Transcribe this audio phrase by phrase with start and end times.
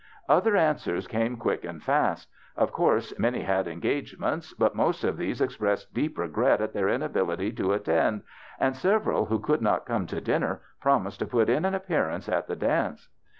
[0.27, 2.27] Other answers came thick and fast.
[2.57, 7.51] Of course many had engagements, but most of these expressed deep regret at their inability
[7.51, 8.23] to attend,
[8.59, 12.47] and several who could not come to dinner promised to put in an appearance at
[12.47, 13.09] the dance.